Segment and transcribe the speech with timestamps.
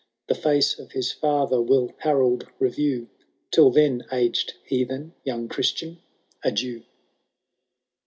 [0.29, 3.07] The face of his father will Harold review;
[3.51, 5.99] Till then, aged Heathen, young Christian,
[6.43, 6.81] adieu